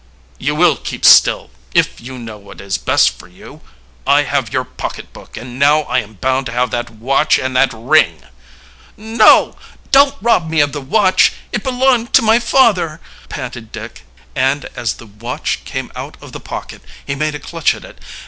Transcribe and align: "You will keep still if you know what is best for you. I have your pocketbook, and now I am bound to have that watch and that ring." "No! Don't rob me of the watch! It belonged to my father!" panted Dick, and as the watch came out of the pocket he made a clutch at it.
"You 0.39 0.55
will 0.55 0.77
keep 0.77 1.05
still 1.05 1.51
if 1.75 2.01
you 2.01 2.17
know 2.17 2.39
what 2.39 2.59
is 2.59 2.79
best 2.79 3.11
for 3.19 3.27
you. 3.27 3.61
I 4.07 4.23
have 4.23 4.51
your 4.51 4.63
pocketbook, 4.65 5.37
and 5.37 5.59
now 5.59 5.81
I 5.81 5.99
am 5.99 6.15
bound 6.15 6.47
to 6.47 6.51
have 6.53 6.71
that 6.71 6.89
watch 6.89 7.37
and 7.37 7.55
that 7.55 7.71
ring." 7.71 8.23
"No! 8.97 9.55
Don't 9.91 10.15
rob 10.19 10.49
me 10.49 10.59
of 10.59 10.71
the 10.71 10.81
watch! 10.81 11.33
It 11.51 11.61
belonged 11.61 12.13
to 12.13 12.23
my 12.23 12.39
father!" 12.39 12.99
panted 13.29 13.71
Dick, 13.71 14.03
and 14.35 14.65
as 14.75 14.93
the 14.93 15.05
watch 15.05 15.65
came 15.65 15.91
out 15.95 16.17
of 16.19 16.31
the 16.31 16.39
pocket 16.39 16.81
he 17.05 17.13
made 17.13 17.35
a 17.35 17.39
clutch 17.39 17.75
at 17.75 17.85
it. 17.85 17.99